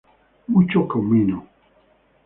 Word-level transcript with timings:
Mucho 0.47 0.87
comino. 0.87 1.37